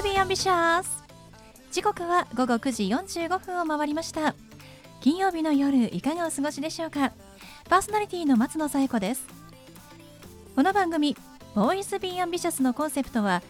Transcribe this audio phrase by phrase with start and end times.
[0.00, 1.04] ボイスビーアンビシャス
[1.70, 4.34] 時刻は午後9時45分を回りました。
[5.02, 7.12] 金曜日の夜いかがお過ごしでしょうか？
[7.68, 9.26] パーソナリティの松野紗友子です。
[10.56, 11.18] この番組
[11.54, 13.42] ボイスビーアンビシャスのコンセプトは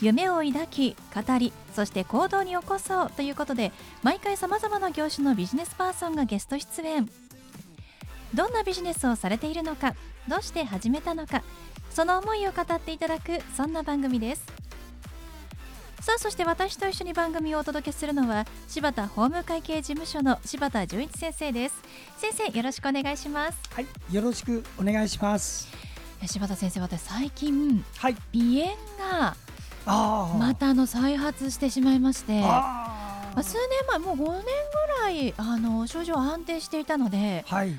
[0.00, 3.72] 夢を抱き語りそして行動に起こそうということで
[4.04, 7.10] 毎回さまざまな業種のビジネスパーソンがゲスト出演。
[8.32, 9.96] どんなビジネスをされているのか
[10.28, 11.42] どうして始めたのか
[11.90, 14.65] その思いを語っていただくそんな番組です。
[16.06, 21.82] さあそして私と一緒に番組をお届けするのは柴田法務会計事務所の柴田純一先生です。
[22.16, 23.58] 先生よろしくお願いします。
[23.74, 25.66] はい、よろしくお願いします。
[26.22, 29.36] え柴田先生私最近はい、鼻炎が
[30.38, 37.78] またあの再発してしまいましてあまあ、数年前もう5年ぐらいあの症状安定していたのであ、はい、ま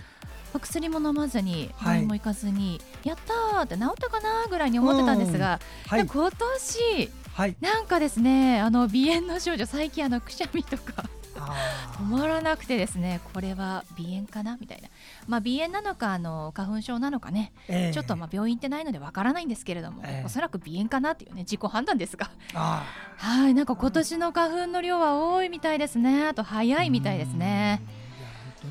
[0.56, 2.00] あ薬も飲まずにはい。
[2.00, 11.04] 病院も行かずに、やったーって治ったかなぐらいに思ってたんですが、はい、今年はい、なんかですねあの鼻炎の症状最近あのくしゃみとか
[11.36, 14.90] あ止まらなくてですねこれは鼻炎かなみたいな、
[15.28, 17.94] まあ、鼻炎なのかあの花粉症なのかね、ええ。
[17.94, 20.26] ちょっとまあ病院行ってないのでわからないんですけれども、ええ。
[20.26, 22.32] おそらく鼻炎かなっていうね自己判断ですが。
[22.56, 22.84] あ
[23.18, 26.26] はいなんか今年の花粉の量は多いみたいですね。
[26.26, 27.84] あと早いみたいですね。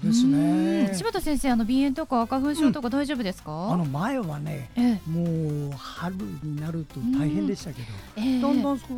[0.03, 0.89] ですね。
[0.91, 0.95] うん。
[0.95, 5.11] 柴田先生あの鼻炎とか花粉症とか大丈夫ですか、あの前はね、ええ。
[5.11, 8.41] もう春になると大変でしたけど、ええ。
[8.41, 8.89] だんだん少し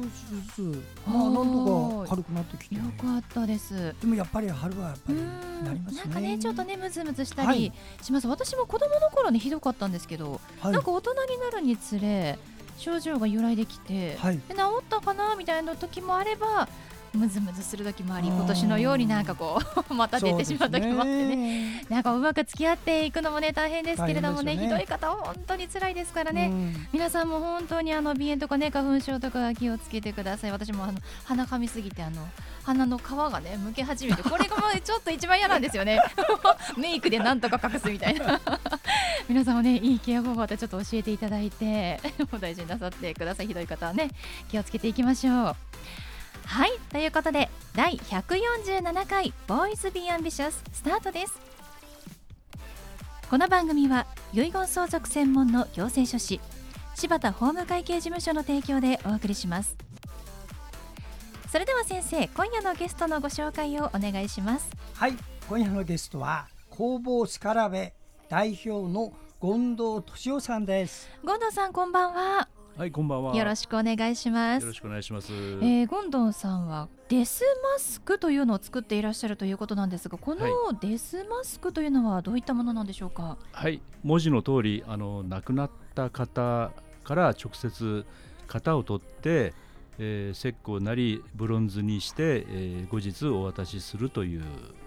[0.55, 3.95] ずつ、まあなんとか軽くなってきて、よかったです。
[4.01, 5.65] でもやっぱり春はやっぱりうん。
[5.65, 6.03] なりますね。
[6.05, 7.73] なんかねちょっとねムズムズしたりはい。
[8.03, 12.39] します、私も子供の頃にひどかったんですけど、はい、なんか大人になるにつれ
[12.77, 16.69] 症状が由来できて、はい、で治ったかなみたいな時もあれば
[17.15, 21.37] ムズムズする時もあり今年のようになんかこう また出てしまう時もあってね。
[21.37, 21.87] ね。
[21.89, 24.63] なんかうまく付き合っていくのもね大変ですけれどもねね。
[24.63, 26.89] ひどい方は本当に辛いですからね、うん。
[26.93, 30.53] 皆さんも本当にあの鼻炎とかね花粉症とか気をつけてください。
[30.53, 32.29] 私もあの鼻かみすぎてあの
[32.65, 36.01] 鼻の皮がねむけ始めてこれがもうちょっと一番嫌なんですよね。
[36.77, 38.41] メイクでなんとか隠すみたいな。
[39.29, 42.01] 皆さんもねいいケア方法あっちょっと教えていただいて
[42.33, 43.47] お大事になさってください。
[43.47, 44.11] ひどい方はね
[44.51, 45.57] 気をつけていきましょう
[46.49, 51.39] はいということで第147回ボーイズビーアンビシャススタートです。
[53.29, 56.41] この番組は遺言相続専門の行政書士
[56.95, 59.77] 柴田法務会計事務所の提供でお送りします。
[61.53, 64.71] それでは先生今夜のゲストのご紹介をお願いします。
[64.95, 65.13] はい、
[65.51, 67.93] 今夜のゲストは工房スカラベ
[68.31, 71.11] 代表の権藤俊夫さんです。
[71.27, 72.49] 権藤さんこんばんは
[72.79, 73.35] はい、こんばんは。
[73.35, 75.33] よろしくお願いしますよろしくお願いします。
[75.33, 77.43] えー、権藤さんはデス
[77.75, 83.37] マスクというのを作っていらっしゃるということなんですがこのはデスマスクというのはどういったものなんでしょうか？
[83.51, 86.71] はい、文字の通り、あの亡くなった方
[87.03, 88.07] から直接
[88.47, 89.55] 型を取って、
[89.99, 94.43] えー、石膏なりブロンズにして、えー後日お渡しするという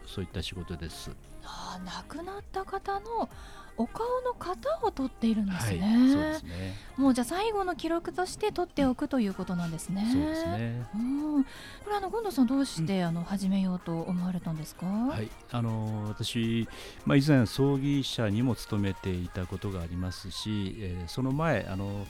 [0.06, 1.12] そういった仕事です。
[1.44, 3.30] あー亡くなった方の
[3.78, 6.76] お顔の型を取っているんですはい、ね、そうですね。
[6.98, 10.08] もうじゃあ最後の記録として取っておくということなんですね。
[10.12, 10.86] そうですね。
[10.94, 11.50] うん、こ
[11.90, 14.86] れあの権藤さんどうして、あの始めようと思われたんですか？
[14.86, 16.68] はい、あの私、
[17.06, 22.06] まあ、以前葬儀社にも勤めていたことがありますし、えーその前あの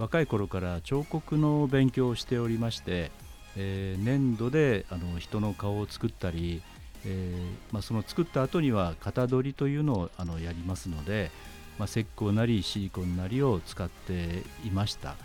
[0.00, 3.10] 若い頃から彫刻の勉強をしておりまして、
[3.54, 6.62] えー粘土であの人の顔を作ったり、
[7.04, 11.30] えーまあ、その作った後には型取りというのをあのやりますので、
[11.78, 15.16] まあ、石膏なりシリコンなりを使っていました。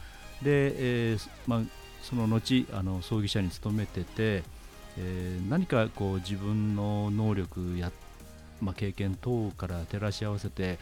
[0.42, 1.62] で、えーまあ、
[2.02, 4.44] その後あの葬儀社に勤めてて、
[4.98, 7.94] え何かこう自分の能力や、
[8.60, 10.80] ま、経験等から照らし合わせて、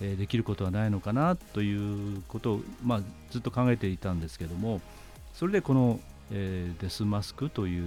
[0.00, 4.80] えーできることはないのかなということを、まあ、ずっと考えていたんですけども
[5.34, 6.00] それでこの、
[6.30, 7.84] えーデスマスクという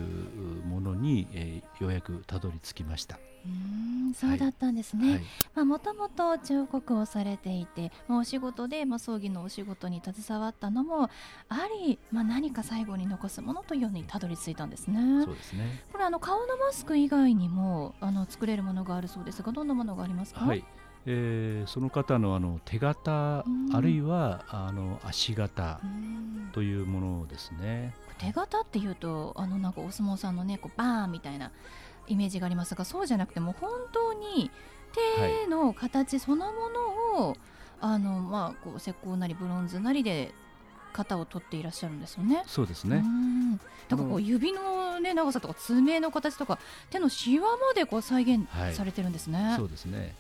[0.68, 3.18] ものに、えーようやくたどり着きました。
[3.46, 5.12] うん、そうだったんですね。
[5.12, 5.22] はい
[5.56, 11.10] まあもともと彫刻をされていて、まあお仕事でまあ葬儀のお仕事に携わったのもあ
[11.86, 15.36] り、まあ何か最後に残すものというのにたどり着いたんですねそう。
[15.36, 20.42] ですねこれあの顔のマスク以外にもあの作れるものがあるそうですが、どんなものがありますか？
[20.42, 20.66] はい、
[21.06, 27.94] えーその方のあの手形うんあるいはあの足形うんというものですね。
[28.18, 31.52] 手形っていうとあのなんかお相撲さんのねこうバーンみたいな
[32.08, 34.52] イメージがありますがそうじゃなくてもう本当に
[34.94, 36.52] 手の形そのも
[37.18, 37.38] のを、
[37.80, 40.34] あのまあこう石膏なりブロンズなりで
[40.92, 42.44] 型を取っていらっしゃるんですよね。
[42.46, 42.98] うそうですね。
[42.98, 43.62] んだ
[43.96, 46.60] からこう指の、ね、長さとか爪の形とか
[46.90, 49.54] 手のシワまでこう再現はいされてるんですね。
[49.56, 50.16] そうですね。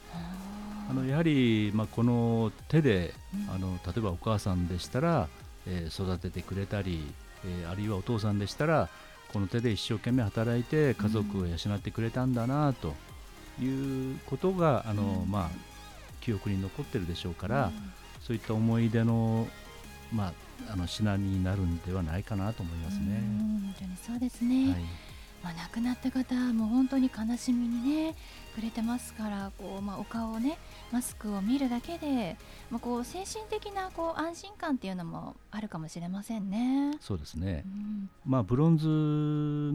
[0.89, 3.55] ああのやはり、まあ、この手でうん。
[3.55, 5.27] あの例えばお母さんでしたら、
[5.67, 7.01] えー育ててくれたり、
[7.45, 8.89] えーあるいはお父さんでしたら
[9.31, 12.95] この手で一生懸命働いて家族を養ってくれたんだなと
[13.61, 15.49] いうことが、あのうんまあ、
[16.21, 17.71] 記憶に残ってるでしょうから、
[18.21, 19.47] そういった思い出の,、
[20.11, 20.29] ま
[20.69, 23.21] あ、あの品になるんではないかなと思いますうんね。
[23.75, 24.81] 本当にそうですね、はい
[25.43, 28.15] まあ、亡くなった方も本当に悲しみにね
[28.55, 30.57] 触れてますからこう、まあ、お顔をね
[30.91, 32.35] マスクを見るだけで、
[32.69, 36.97] まあ、こう精神的なこう安心感っていうのもあるかもしれませんね。
[36.99, 38.87] そうですねう、んまあ、ブロンズ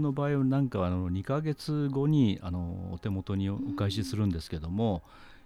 [0.03, 5.03] の場合なんかはあの2ヶ月後にあのお手元にお返しするんですけども、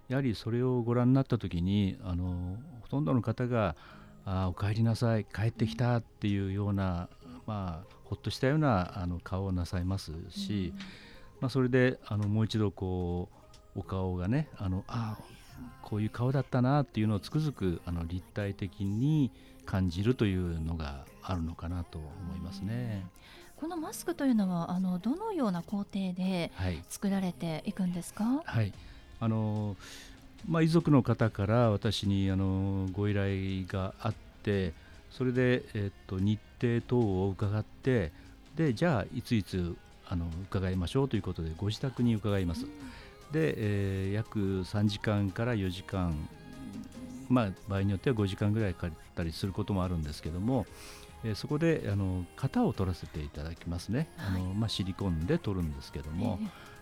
[0.09, 3.75] やはりそれをご覧になった時にあのほとんどの方が
[4.25, 7.09] 「あーお帰りなさい帰ってきた」っていうような、
[7.45, 10.73] まあ、ほっとしたようなあの顔をなさいますし、
[11.39, 13.29] まあ、それであのもう一度こ
[13.75, 15.39] うお顔がねあのあー
[15.81, 19.31] こういう顔だったなっていうのをつくづくあの立体的に
[19.65, 23.05] 感じるというのがあるのかなと思いますね。
[23.55, 28.71] このマスクというのはあのどのような工程ではい、作られていくんですか、はい。
[29.19, 29.75] あの
[30.47, 34.13] まあ、遺族の方から私にあのご依頼があっ
[34.43, 34.73] て
[35.11, 38.11] それで、えっと、日程等を伺って
[38.55, 39.75] でじゃあいついつ
[40.07, 42.65] あの伺いましょうということでご自宅に伺います。
[43.31, 46.15] で、えー約3時間から4時間、
[47.29, 50.65] まあ、場合によっては5時間ぐらいかかったりすることもあるんですけども、
[51.23, 56.39] えーそこであの型を取らせていただきますね、あのまあ、シリコンで取るんですけども、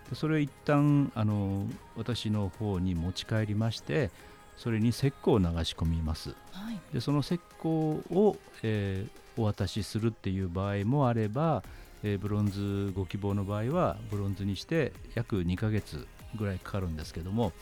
[0.08, 1.66] でそれを一旦あの
[1.96, 4.10] 私の方に持ち帰りまして
[4.56, 6.30] それに石膏を流し込みます。
[6.52, 6.80] はい。
[6.94, 11.62] でその石膏を、えーお渡しするっていう場合もあれば、
[12.02, 16.06] えーブロンズご希望の場合はブロンズにして約2ヶ月
[16.36, 17.52] ぐらいかかるんですけども、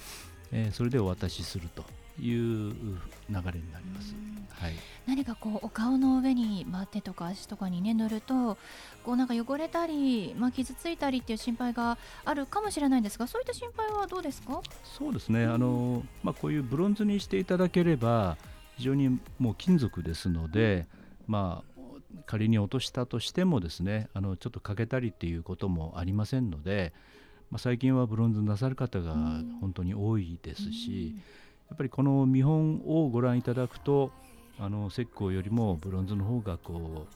[0.53, 1.85] えーそれでお渡しすると
[2.21, 2.73] いう流
[3.29, 4.15] れになります。
[4.59, 4.73] はい、
[5.07, 8.57] 何かこうお顔の上に、まあ、手とか足とかにね塗ると
[9.05, 14.63] こうなんか汚れたり、まあ、傷ついたりっていう心配があるかもしれないんですがそういった心配はどうですか？
[14.83, 18.39] そうですね、あのまあ、こういうブロンズにしていただければ
[18.79, 20.87] 非常にもう金属ですので、
[21.27, 21.83] まあ、
[22.27, 26.93] 仮に落としたとしてもですねあのちょっと欠けたりっていうこともありませんので、
[27.51, 29.59] まあ、最近はブロンズなさる方がうん。
[29.61, 31.15] 本当に多いですし、
[31.69, 34.13] やっぱりこの見本をご覧いただくと
[34.59, 37.07] あの石膏よりもブロンズの方がこ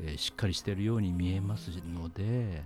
[0.00, 2.64] う、えーしっかりしているように見えますので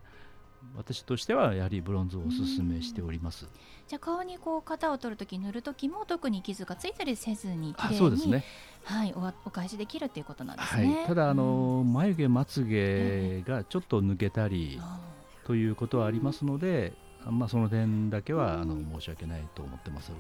[0.76, 3.47] 私としてはやはりブロンズをお勧めしております。
[3.88, 8.44] じゃあ顔にこう型を取るとき塗るときも特に傷がついたりせずに綺あ麗にそうですね
[8.85, 11.05] はい、おわお返しできるっていうことなんですはね。
[11.05, 14.99] い、ただあうんの、眉毛まつげがちょっと抜けたりあ
[15.47, 16.94] ということはありますので、
[17.25, 20.11] あまあ、その点だけはあの申し訳ないと思ってます。
[20.12, 20.19] は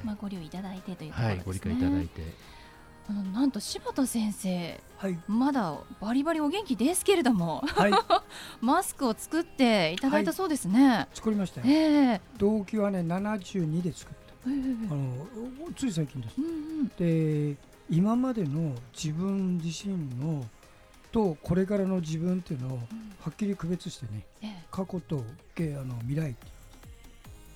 [0.00, 1.46] いまあ、ご留意いただいてというところはい、ですね。
[1.46, 2.22] ご理解いただいて、
[3.08, 5.18] あのなんと柴田先生はい。
[5.28, 7.92] まだバリバリお元気ですけれどもはい。
[8.62, 11.06] マスクを作っていただいたそうですね。
[11.12, 11.66] 作りましたよ。
[11.66, 12.20] ええ。
[12.38, 14.50] 動機はね72で作った。
[14.50, 16.34] ええあのつい最近です。
[16.38, 16.48] うんう
[16.84, 16.88] ん。
[16.98, 17.56] で
[17.90, 20.46] 今までの自分自身の
[21.12, 22.78] とこれからの自分っていうのを
[23.20, 24.64] はっきり区別してねええ。
[24.70, 25.22] 過去と
[25.54, 26.46] けあの未来って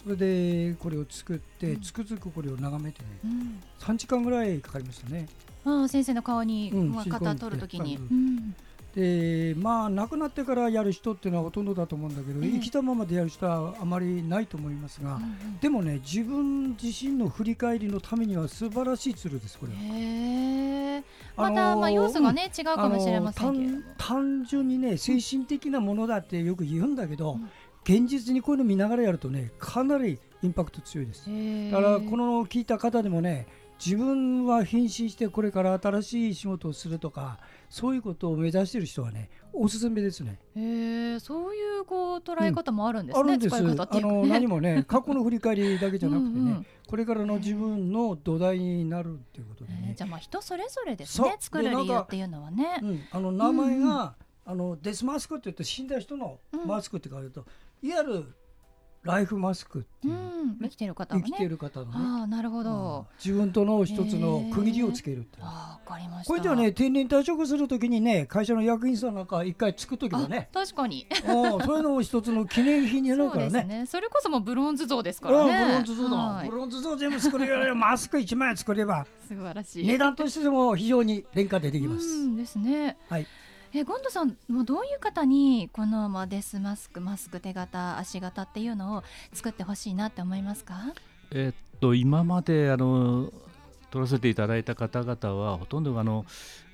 [0.04, 1.80] それでこれを作って、うん。
[1.80, 3.62] つくづくこれを眺めてねうん。
[3.80, 5.28] 3時間ぐらいかかりましたね。
[5.64, 8.54] ああ先生の顔に、うん型取るときに、ううん。
[8.94, 21.02] でまあ亡くなってからやる人っていうのはほとんどだと思うんだけど、ええ生きたままでやる人はあまりないと思いますが、うんでもね自分自身の振り返りのためには素晴らしいツールですこれは。
[21.36, 27.50] まあのーた、まあ、要素がね、違うかもしれませんけれど単純にね精神的なものだってよく言うんだけど、うん
[27.88, 31.24] 現実にこういうの見ながらやるとねかなりインパクト強いです。
[31.70, 33.46] だからこの聞いた方でもね
[33.82, 37.38] 自分は変身してこれから新しい仕事をするとか
[37.70, 40.38] そういうことを目指している人はねおすすめですね。
[40.54, 43.56] へえそういうこう捉え方もあるんですね、あるんです。
[43.56, 49.86] 使い方ってあの何もね 過去の振り返りだけじゃなくてねうんうんこれからの自分の土台になるっていうことでね。
[49.90, 52.80] えーじゃあまあ人それぞれですね作る理由っていうのはね。
[52.82, 54.14] うん、あの名前が、
[54.44, 56.66] あのデスマスクって言って死んだ人のうん。
[56.66, 57.44] マスクって書いてると、
[57.82, 58.34] いわゆる
[59.04, 61.26] ライフマスクってういう、ん、生きてる方はね。
[61.26, 63.06] 生きている方のねああなるほうんど。
[63.24, 66.28] 自分との一つの区切りをつけるっていう、ああわかりました。
[66.28, 71.06] これではね定年退職するときにね会社の役員さんなんか一回つくときはあね確かに。
[71.26, 73.86] うんそういうのも一つの記念品になるからねね。
[73.86, 75.66] それこそもうブロンズ像ですかうんらね。
[75.66, 79.86] ブロンズ像だ、はいブロンズ像全部作れるよマスク1枚作れば素晴らしい。
[79.86, 82.96] 値段としても非常に廉価でできます、うんですね。
[83.08, 83.26] はい。
[83.74, 90.74] えゴンドさんもうどういう方にこのまあデスマスクマスク手形足形っていうのを作ってほしいなって思いますか？
[91.30, 93.30] えっと今まであの
[93.90, 96.26] 取らせていただいた方々はほとんどがあの、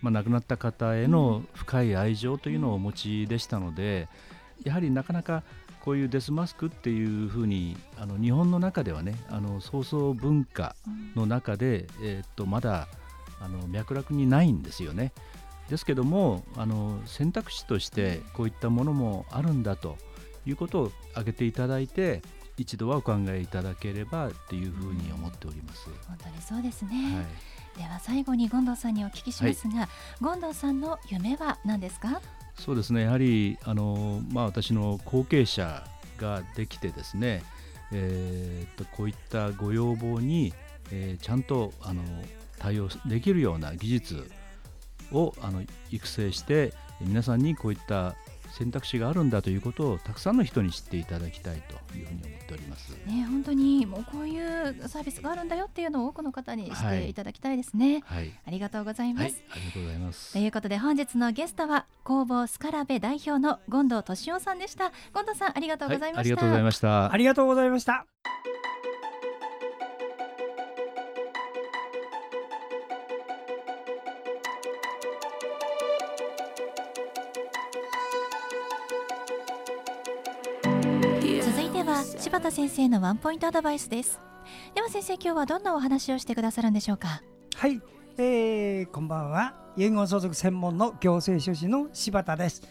[0.03, 4.09] まあ、亡くなった方への深い愛情というのをお持ちでしたので、
[4.65, 5.43] やはりなかなか
[5.81, 10.75] こういうデスマスクっていうふうにあの日本の中ではねあの創造文化
[11.15, 12.89] の中で、えー、っとまだ
[13.41, 15.13] あの脈絡にないんですよね。
[15.69, 19.97] ですけどもあの選択肢としてこういったものもあるんだと
[20.47, 22.23] いうことを挙げていただいて
[22.57, 25.89] 一度はお考えいただければっていうふうに思っております。
[26.07, 27.23] 本当にそうですね、は
[27.77, 32.21] い、では最後に権藤さんにお聞きしますが、はい、権藤さんの夢は何ですか？
[32.57, 33.03] そうですね。
[33.03, 35.83] やはりあの、まあ、私の後継者
[36.19, 37.43] ができてですね、
[37.91, 40.55] えー、とこういったご要望に、
[40.93, 42.03] えー、ちゃんとあの
[42.61, 44.31] 対応できるような技術
[45.13, 48.15] をあの育成して皆さんにこういった
[48.55, 52.93] 選択肢があるんだということをたくさんの人に知っていただきたいというふうに思っております。
[53.05, 58.05] ね、本当にもうこういうサービスがあるんだよっていうのを多くの方にしていただきたいですね。
[58.07, 60.33] はい、ありがとうございます、はい、ありがとうございます。
[60.35, 64.93] ということで本日のゲストは工房スカラベ代表の権藤俊夫さんでした。
[65.13, 66.21] 権藤さんありがとうございました。
[66.21, 67.13] ありがとうございました。
[67.13, 68.07] ありがとうございました。
[82.25, 84.19] 柴田先生のワンポイントアドバイスです。
[84.75, 87.23] では先生今日はどんなお話をしてくださるんでしょうか？
[87.55, 87.83] はい、
[88.17, 89.53] えー、こんばんは。
[89.77, 92.63] 遺言相続専門の行政書士の柴田です。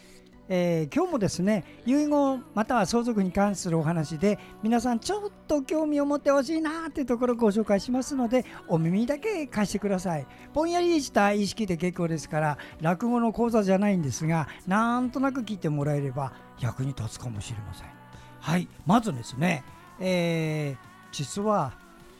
[0.48, 10.26] えー、今日もですね遺言または相続に関するお話で皆さんちょっと興味を持ってほしいなっていうところをご紹介しますのでお耳だけ貸してください。
[10.52, 18.03] ぼんやりした意識で結構ですから落語の講座じゃないんですがなんとなく聞いてもらえれば役に立つかもしれません。
[18.44, 18.68] はい。
[18.84, 19.64] まずですね、
[19.98, 20.76] えー、
[21.12, 21.72] 実は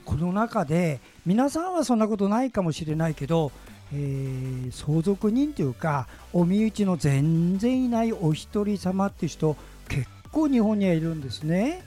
[0.06, 3.52] この中で皆さんはそんなことないかもしれないけど、
[3.92, 9.54] えー、相続人というかお身内の全然いないお一人様っていう人
[9.90, 11.84] 結構日本にはいるんですね。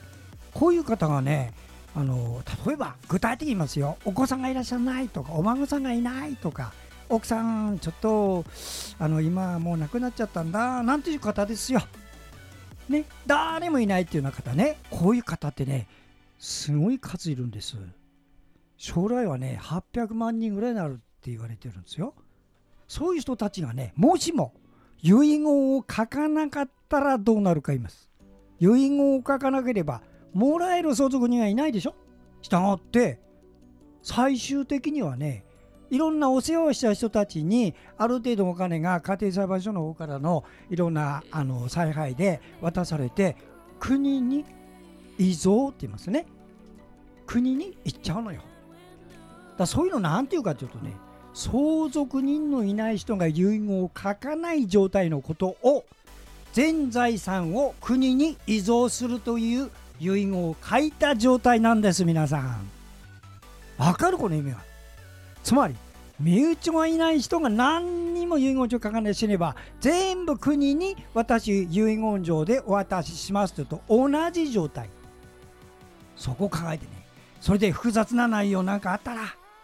[0.54, 1.52] こういう方がね
[1.96, 3.96] あの例えば具体的に言いますよ。
[4.04, 6.72] お子さんがいらっしゃらないとかお孫さんがいないとか
[7.08, 8.44] 奥さんちょっと
[9.00, 11.82] あの今もう亡くなっちゃったんだなんていう方ですよ。
[12.88, 15.86] ね、誰もいないっていうような方ね、こういう方ってね、
[16.38, 17.76] すごい数いるんです。
[18.76, 22.14] 将来はね、800万人ぐらいになるって言われてるんですよ。
[22.86, 24.54] そういう人たちがね、もしも
[25.02, 28.08] 遺言を書かなかったらどうなるか言います。
[28.60, 30.02] 遺言を書かなければ、
[30.32, 31.94] もらえる相続人はいないでしょ。
[32.40, 33.20] したがって、
[34.02, 35.44] 最終的にはね、
[35.90, 43.36] いろんなお世話をした人たちにある程度お金が家庭裁判所の方からのいろんなあの采配で渡されて
[43.80, 44.44] 国に
[45.18, 46.26] 遺贈って言いますね。
[47.26, 48.42] 国に行っちゃうのよ。
[49.56, 50.94] だそういうのなんていうかというとね
[51.34, 55.84] 相続人のいない人が遺言を書かない状態のことを
[56.52, 62.70] 全財産を国に遺贈するという遺言を書いた状態なんです皆さん。
[63.76, 64.67] わかるこの意味は。
[65.48, 65.74] つまり
[66.20, 74.90] 身内がいない人が何にも遺言状書かない死ねば全部国に私遺言状でお渡ししますと同じ状態。
[76.16, 76.90] そこを考えてね。
[77.40, 79.22] それで複雑な内容なんかあったら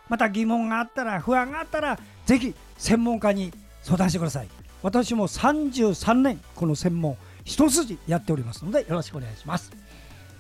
[0.09, 4.49] また疑問があったら不安があったらぜひ専門家に相談してください。
[4.83, 9.71] 私も33年この専門一筋やっておりますのでよろしくお願いします。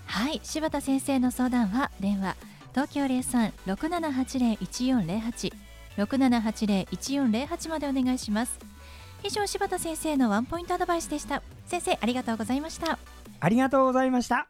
[0.06, 2.34] はい柴田先生の相談は電話
[2.74, 5.52] 東京03-6780-1408
[5.96, 8.58] 6780-1408までお願いします。
[9.22, 11.42] 以上柴田先生のワンポイントアドバイスでした。
[11.66, 12.98] 先生ありがとうございました。
[13.40, 14.48] ありがとうございました。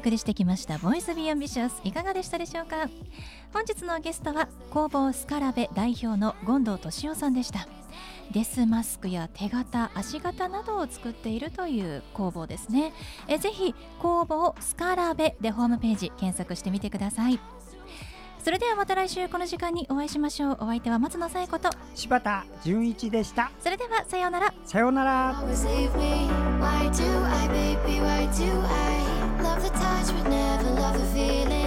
[0.00, 2.88] 送りしてきました「ボイスビーアンビシャスいかがでしたでしょうか？
[3.52, 7.68] 本日のゲストは工房スカラベ代表の権藤俊夫さんでした。
[8.30, 12.92] デスマスクや手形足形などを作っているという工房ですね。
[13.28, 17.38] えぜひ工房スカラベでホームページ検索してみてください。
[18.42, 20.56] それではまた来週この時間にお会いしましょう。
[20.60, 23.50] お相手は松野紗友子と柴田純一でした。
[23.60, 24.54] それではさようなら。
[24.64, 25.34] さようなら
[29.62, 31.59] the touch, would never love the feeling.